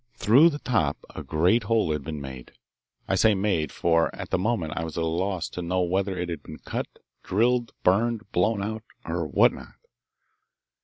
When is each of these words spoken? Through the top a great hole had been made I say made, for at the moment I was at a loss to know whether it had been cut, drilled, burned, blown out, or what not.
Through 0.15 0.49
the 0.49 0.57
top 0.57 0.97
a 1.13 1.21
great 1.21 1.65
hole 1.65 1.91
had 1.91 2.03
been 2.03 2.19
made 2.19 2.53
I 3.07 3.13
say 3.13 3.35
made, 3.35 3.71
for 3.71 4.09
at 4.15 4.31
the 4.31 4.39
moment 4.39 4.73
I 4.75 4.83
was 4.83 4.97
at 4.97 5.03
a 5.03 5.05
loss 5.05 5.47
to 5.49 5.61
know 5.61 5.83
whether 5.83 6.17
it 6.17 6.27
had 6.27 6.41
been 6.41 6.57
cut, 6.57 6.87
drilled, 7.21 7.71
burned, 7.83 8.21
blown 8.31 8.63
out, 8.63 8.81
or 9.05 9.27
what 9.27 9.53
not. 9.53 9.75